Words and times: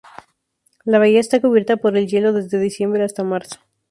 La 0.83 0.97
bahía 0.97 1.19
está 1.19 1.39
cubierta 1.39 1.77
por 1.77 1.95
el 1.95 2.07
hielo 2.07 2.33
desde 2.33 2.57
diciembre 2.57 3.03
hasta 3.03 3.23
marzo. 3.23 3.59